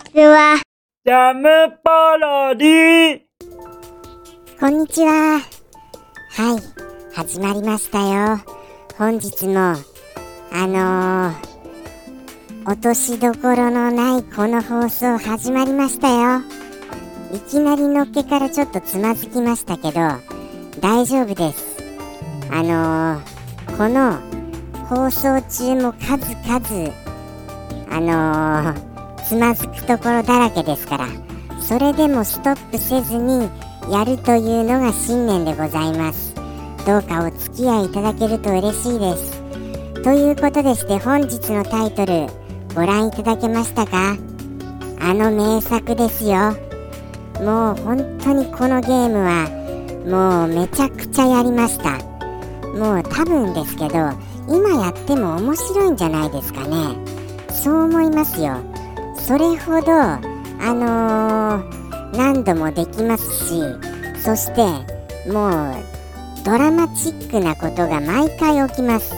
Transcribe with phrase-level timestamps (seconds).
[0.00, 0.60] ちは。
[1.04, 1.48] ジャム
[1.82, 3.20] パロディ
[4.58, 5.40] こんにちは。
[6.30, 8.40] はい、始まりましたよ。
[8.96, 9.76] 本日も、あ
[10.66, 16.40] のー、落としどころのないこの放送始まりましたよ。
[17.32, 20.00] いきなりのっけからちょっとつまずきましたけど、
[20.80, 21.76] 大丈夫です。
[22.50, 24.18] あのー、この
[24.86, 26.92] 放送中も数々、
[27.90, 28.89] あのー、
[29.30, 31.06] つまずくところだらけですから
[31.60, 33.48] それでもストップせずに
[33.88, 36.34] やるというのが信念でございます。
[36.84, 39.40] どうかお付き合いいただけると嬉しいです。
[40.02, 42.26] ということでして本日のタイトル
[42.74, 44.16] ご覧いただけましたか？
[45.00, 46.56] あの名作ですよ。
[47.40, 49.46] もう本当にこのゲームは
[50.08, 51.98] もうめちゃくちゃやりました。
[52.76, 54.10] もう多分ですけど
[54.48, 56.96] 今やっても面白いんじゃないですかね。
[57.52, 58.56] そう思いますよ。
[59.30, 60.18] それほどあ
[60.74, 63.62] のー、何度もできますし
[64.20, 64.62] そして
[65.30, 65.74] もう
[66.44, 69.14] ドラマチックなことが毎回起きます。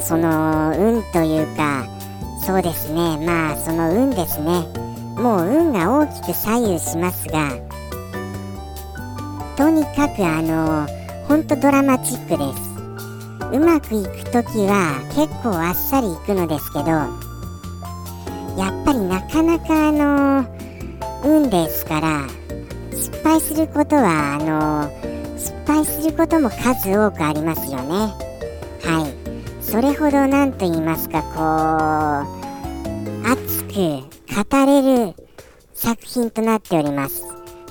[0.00, 1.86] その運というか
[2.44, 3.24] そうですね。
[3.24, 4.66] まあその運ですね。
[5.14, 7.52] もう運が大きく左右しますが
[9.56, 13.56] とにかくあのー、ほんとドラマチックです。
[13.56, 17.27] うまくいく時は結構あっさりいくのですけど
[18.58, 20.44] やっぱりなかなかあの
[21.24, 22.26] 運ですから
[22.90, 28.12] 失敗することはあの失敗することも数多くありますよね。
[28.82, 29.62] はい。
[29.62, 31.28] それほど何と言いますかこ
[32.26, 34.02] う熱く
[34.34, 35.14] 語れる
[35.74, 37.24] 作品となっております。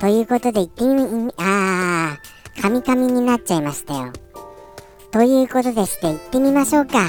[0.00, 4.12] ということで言ってみああカミカミになっちゃいましたよ。
[5.12, 7.04] ということでして行ってみましょうか。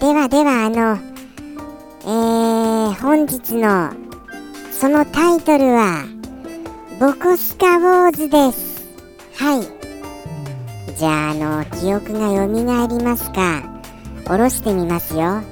[0.00, 0.98] ではではあの
[2.00, 2.37] えー、
[2.94, 3.92] 本日の
[4.72, 6.04] そのタイトルは
[7.00, 8.86] ボコスカウォーズです。
[9.36, 9.62] はい。
[10.96, 13.62] じゃああの記憶がよみがえりますか？
[14.24, 15.20] 下ろしてみますよ。
[15.22, 15.42] は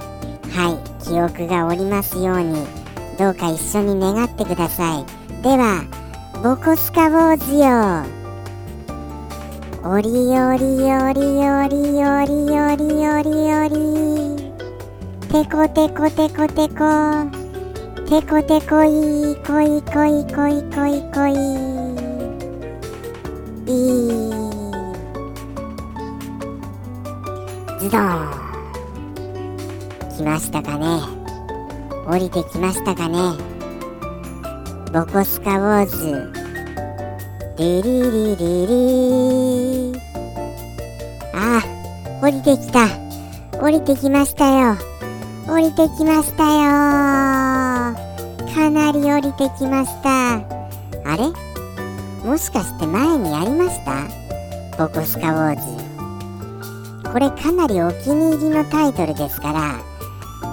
[1.00, 1.05] い。
[1.05, 2.66] 記憶がおりますように
[3.16, 5.05] どうか一緒に願ってください。
[5.43, 5.84] では
[6.43, 8.05] ボコスカウォーズよ。
[9.89, 14.35] おりおりおりおりおりおりおりおり。
[15.28, 16.84] テコテコテコテコ
[18.09, 21.32] テコテコいこいこいこいこいこい
[23.66, 23.76] い
[27.81, 28.31] ズドン
[30.16, 30.86] 来ましたかね
[32.06, 33.19] 降りてきましたかね
[34.92, 36.32] ボコスカウォーズ
[37.59, 38.66] リリリリ
[39.92, 40.00] リ
[41.34, 41.60] あ
[42.22, 42.86] 降りてきた
[43.60, 44.96] 降りてきましたよ
[45.49, 46.51] 降りてきましたよ。
[48.53, 50.39] かなり降りてきました。
[50.39, 51.31] あれ？
[52.29, 54.09] もしかして前にやりました？
[54.77, 55.61] ボコスカウォー
[57.05, 57.11] ズ。
[57.12, 59.81] これかなりお気に入りのタイトルですから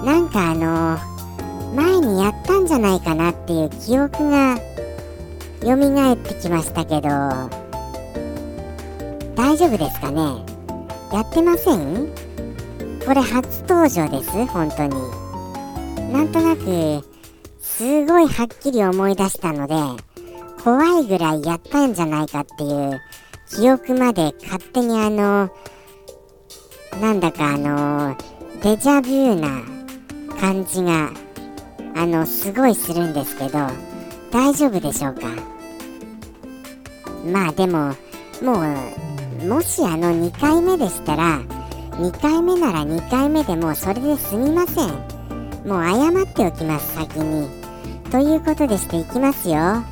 [0.04, 0.96] なんかあの
[1.74, 4.56] 前にやったんじゃないかなっていう記憶が
[5.62, 5.74] 蘇
[6.12, 7.08] ってきましたけど
[9.34, 10.22] 大丈夫ですかね？
[11.12, 12.08] やってません？
[13.06, 15.24] これ初登場です本当に。
[16.12, 17.04] なんとなく
[17.60, 19.74] すごいはっきり思い出したので
[20.62, 23.00] 怖いぐらいやったんじゃないかっていう
[23.50, 25.50] 記憶まで勝手にあの
[27.00, 28.16] なんだかあの
[28.62, 29.62] デジャビューな
[30.40, 31.10] 感じが
[31.96, 33.58] あのすごいするんですけど
[34.30, 35.26] 大丈夫でしょうか？
[37.26, 37.94] まあでも
[38.40, 38.62] も
[39.42, 41.40] うもしあの2回目でしたら
[41.96, 44.88] 2回目なら2回目でもうそれで済みません。
[45.66, 47.48] もう謝っておきます先に。
[48.10, 49.82] ということでしていきますよ。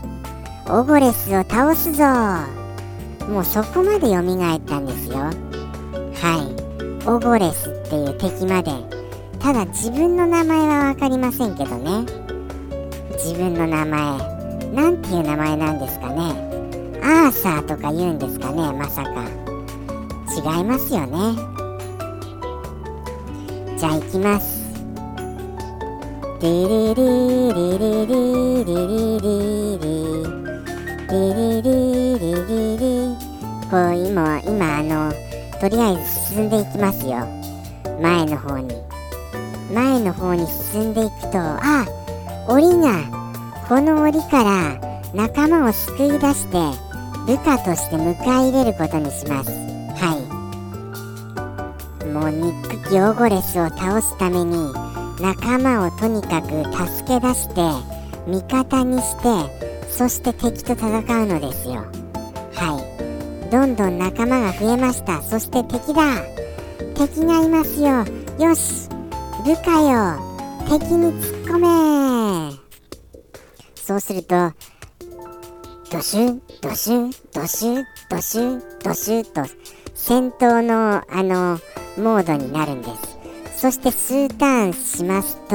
[0.68, 2.04] オゴレスを倒すぞ。
[3.28, 5.18] もうそこまで蘇ったんですよ。
[5.18, 5.30] は
[7.04, 7.08] い。
[7.08, 8.72] オゴレスっていう敵まで。
[9.38, 12.04] ただ自分の名前は分かりませんけどね。
[13.12, 14.32] 自分の名前。
[14.72, 16.22] なんていう名前なんですかね。
[17.02, 19.10] アーサーとか言うんですかねまさか。
[20.34, 21.61] 違いますよね。
[23.82, 24.62] じゃあ行きます。
[26.40, 29.98] リリリリリリリリリリ
[31.10, 31.74] リリ
[32.16, 32.86] リリリ
[33.68, 35.12] こう今今あの
[35.60, 37.26] とりあえず進んでいきますよ
[38.00, 38.72] 前の方に
[39.74, 41.84] 前の方に進んでいくとあ
[42.46, 43.02] 檻が
[43.68, 44.80] この檻から
[45.12, 46.58] 仲間を救い出して
[47.26, 54.72] 部下として迎え入れることにしますはいもうニック・キオゴレスを倒すために
[55.20, 56.48] 仲間をとにかく
[56.88, 57.60] 助け出して
[58.26, 60.88] 味方にしてそして敵と戦
[61.22, 61.84] うのですよ。
[62.54, 62.80] は
[63.46, 63.50] い。
[63.50, 65.22] どんどん仲間が増えました。
[65.22, 66.22] そして敵だ。
[66.94, 68.04] 敵がいますよ。
[68.38, 68.88] よし。
[69.44, 70.18] 部下よ。
[70.68, 72.56] 敵に突っ込め。
[73.74, 74.52] そうすると
[75.90, 79.42] ドシュドシュドシュドシュドシュと
[79.94, 81.58] 戦闘のあの
[81.96, 83.18] モードになるんです。
[83.56, 85.50] そして数ターンしますと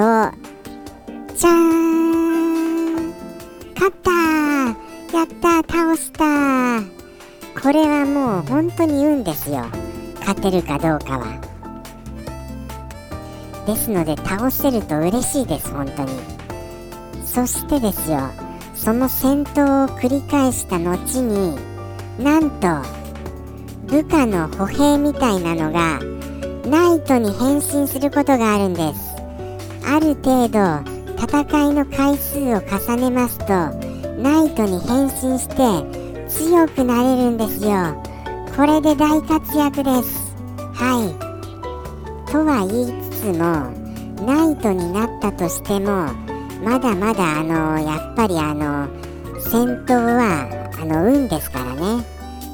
[1.35, 3.13] じゃーん
[3.75, 4.11] 勝った
[5.17, 6.81] やった倒した。
[7.61, 9.65] これはもう本当に運ですよ。
[10.19, 11.39] 勝てるかどうかは。
[13.65, 16.11] ですので倒せると嬉しいです本当に。
[17.25, 18.29] そしてですよ
[18.73, 21.55] その戦闘を繰り返した後に
[22.17, 22.67] なんと
[23.85, 25.99] 部下の歩兵みたいなのが
[26.69, 29.15] ナイトに変身することがあるんです。
[29.87, 33.47] ある程度戦いの回数を重ねますと
[34.21, 37.95] ナイトに変身して強くなれるんですよ。
[38.53, 40.35] これで大活躍です。
[40.73, 42.29] はい。
[42.29, 43.71] とは言いつつも
[44.25, 46.11] ナイトになったとしても
[46.65, 48.89] まだまだあのやっぱりあの
[49.39, 52.03] 戦闘はあの運ですからね。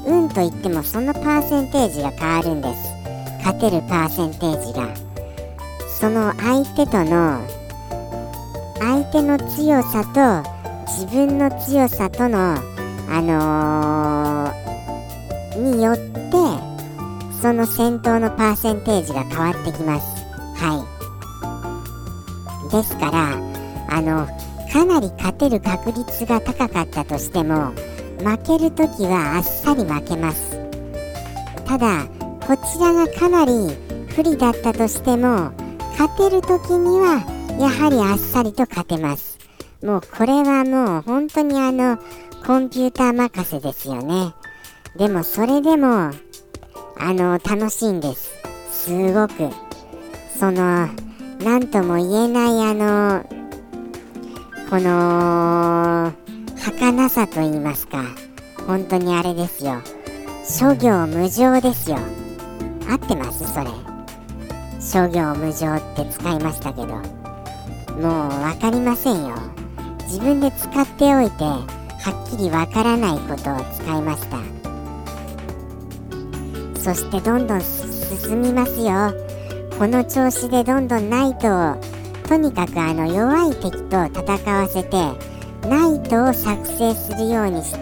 [0.06, 2.93] 運といってもそのパーセンテージが変わるんです。
[3.44, 4.88] 勝てるパーセンテージが
[6.00, 7.46] その相手との
[8.78, 10.42] 相手の強さと
[10.86, 12.54] 自分の強さとの
[13.06, 16.04] あのー、によって
[17.42, 20.24] その戦闘のパーセンテージが変わってきます。
[20.56, 20.88] は
[22.70, 22.70] い。
[22.72, 23.36] ですから
[23.90, 24.26] あの
[24.72, 27.72] かなり勝てる確率が高かったとしても
[28.20, 30.58] 負けるときはあっさり負けます。
[31.66, 32.06] ただ
[32.46, 33.52] こちらがかなり
[34.08, 35.52] 不利だったとしても
[35.98, 37.24] 勝てるときには
[37.58, 39.38] やはりあっさりと勝てます。
[39.82, 41.98] もうこれはもう本当にあの
[42.46, 44.34] コンピューター任せですよね。
[44.96, 46.12] でもそれでもあ
[47.12, 48.32] の楽しいんです。
[48.70, 49.50] すごく。
[50.38, 50.88] その
[51.40, 53.24] 何とも言えないあの
[54.68, 56.12] この
[56.56, 58.04] 儚さと言いますか。
[58.66, 59.80] 本当にあれですよ。
[60.44, 61.98] 諸行無常ですよ。
[62.88, 63.44] 合ってます？
[63.52, 63.66] それ。
[64.80, 66.94] 諸行無常って使いましたけど。
[67.94, 69.36] もう分かりませんよ。
[70.02, 74.38] 自分で使っておいてはっきりわからないことを使いました。
[76.80, 79.14] そしてどんどん進みますよ。
[79.78, 81.76] この調子でどんどんナイトを
[82.28, 84.96] とにかくあの弱い敵と戦わせて
[85.68, 87.78] ナイトを作成するようにして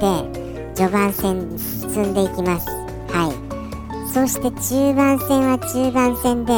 [0.75, 2.81] 序盤戦進んでいきます。
[4.12, 6.53] そして中盤戦は中盤戦で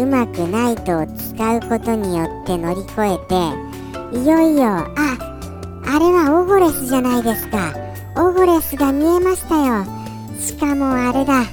[0.00, 5.34] うまくナイトを使うことによって乗り越えていよいよあ
[5.86, 7.72] あれはオゴレスじゃないですか。
[8.16, 9.84] オゴレスが見えましたよ。
[10.40, 11.44] しかもあれだ。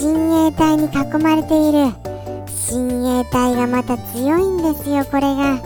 [0.00, 1.92] 親衛隊に囲まれている。
[2.48, 5.58] 親衛隊がまた強いんですよこれが。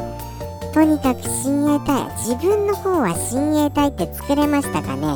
[0.75, 5.07] とにかく親衛隊自分の方は親衛隊って作れましたかね。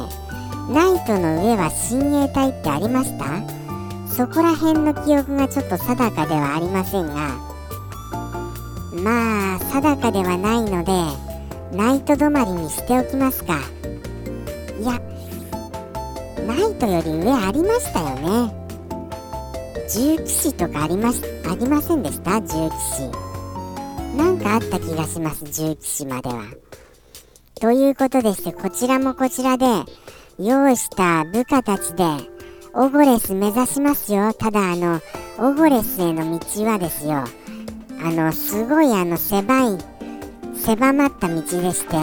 [0.70, 3.57] ナイトの上は親衛隊ってありました？
[4.18, 7.38] そこら辺の記憶がちょっと定かではありませんが
[9.00, 10.92] まあ定かではないので
[11.76, 13.60] ナイト止まりにしておきますか。
[14.80, 15.00] いや
[16.48, 18.52] ナイトより上ありましたよね。
[19.88, 22.40] 重騎士とかありましありませんでした？
[22.40, 23.02] 重騎士。
[24.16, 26.42] なんかあった気がします重騎士までは。
[27.60, 29.66] ということでしてこちらもこちらで
[30.40, 32.04] 用意した部下たちで
[32.74, 34.32] オゴレス目指しますよ。
[34.32, 35.00] ただあの
[35.38, 37.24] オゴレスへの道はですよ。
[38.00, 39.78] あのすごいあの狭い
[40.54, 41.96] 狭まった道でして。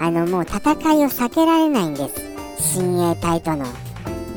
[0.00, 2.78] あのもう戦いを避けられないんです。
[2.78, 3.66] 親衛隊との。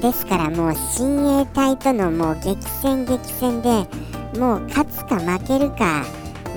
[0.02, 3.70] ですからもう親衛隊とのもう激戦激戦で
[4.40, 6.04] もう勝つか負けるか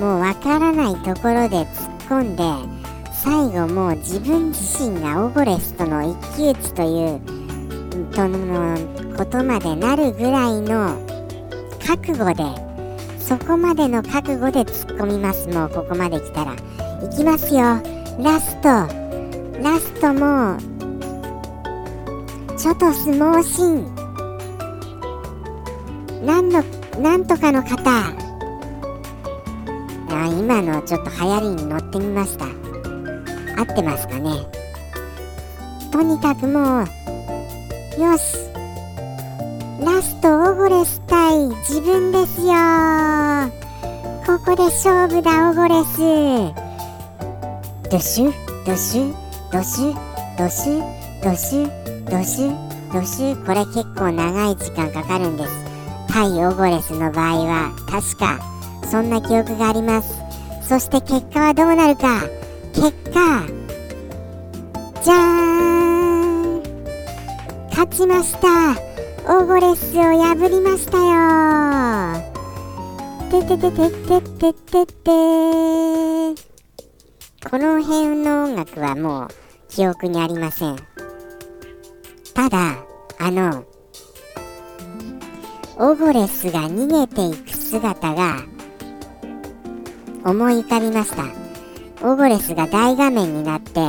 [0.00, 1.66] もうわからないところで突っ
[2.09, 2.83] 込んで
[3.25, 7.21] 最後もう自分自身がオゴレスとの一騎打ちという
[8.14, 8.76] との
[9.16, 11.00] ことまでなるぐらいの
[11.87, 12.45] 覚悟で
[13.19, 15.49] そこまでの覚悟で突っ込みます。
[15.49, 16.52] もうここまで来たら。
[16.52, 16.57] い
[17.16, 17.81] きますよ。
[18.23, 18.69] ラスト。
[19.62, 20.59] ラストもう
[22.59, 23.66] ちょっと相撲シー
[26.21, 26.26] ン。
[26.26, 26.62] なんの
[27.00, 27.90] なんとかの方。
[30.11, 32.63] あ今のちょっと流行りに乗ってみました。
[33.56, 34.30] 合ってますかね。
[35.90, 38.37] とにかくもうよし。
[39.80, 42.54] ラストオゴレス対自分ですよ。
[44.26, 45.99] ここで勝負だオゴレス。
[47.90, 48.32] ドシュ
[48.66, 49.14] ドシュ
[49.52, 49.94] ドシュ
[50.38, 50.82] ドシュ
[51.23, 55.52] ドシュドシュドシュこれ結構長い時間かかるんです。
[56.08, 58.38] 対オゴレスの場合は確か
[58.88, 60.14] そんな記憶があります。
[60.62, 62.23] そして結果はどうなるか。
[62.75, 62.92] 結
[68.25, 68.49] ました。
[69.37, 71.04] オゴレスを破りましたよ。
[73.31, 75.11] てててててててて。
[77.50, 79.28] この辺の音楽はもう
[79.69, 80.76] 記憶にありません。
[82.33, 82.78] ただ
[83.19, 83.64] あの
[85.76, 88.38] オゴレスが逃げていく姿が
[90.25, 91.26] 思い浮かびました。
[92.02, 93.81] オゴレスが大画面になって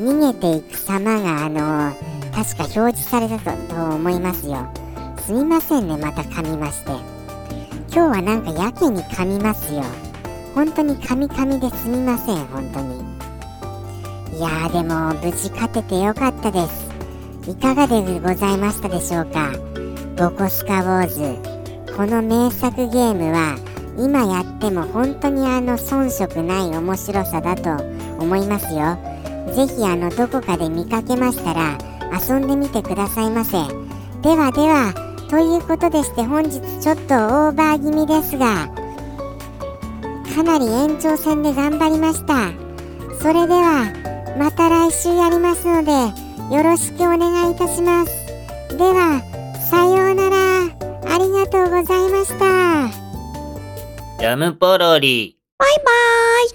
[0.00, 4.66] 逃げていく様があの確か表示されたと思いますよ。
[5.24, 6.90] すみませんねまた噛みまして。
[7.92, 9.82] 今日はなんかやけに噛みますよ。
[10.54, 12.98] 本当に噛み噛みですみません本当に。
[14.36, 16.90] いやーでも無事勝ててよかったです。
[17.48, 19.52] いかがでございましたでしょうか。
[20.16, 23.56] ボコスカウォーズこの名作ゲームは
[23.96, 27.70] 今やっても本当にあの遜色ない面白さだと
[28.18, 28.98] 思いますよ。
[29.54, 31.78] ぜひあのどこかで見かけましたら
[32.14, 33.52] 遊んでみてくださいませ。
[34.22, 34.94] ではでは
[35.30, 38.68] ということでして本日ちょっとオーバー気味ですが
[40.34, 42.52] かなり延長戦で頑張りました。
[43.20, 43.92] それでは
[44.38, 45.92] また来週やりますので
[46.54, 48.12] よろしくお願いいたします。
[48.76, 49.22] では
[49.70, 50.84] さようなら。
[51.14, 52.88] ありがとうございました。
[54.18, 55.38] ジャムポロリ。
[55.58, 56.48] バイバーイ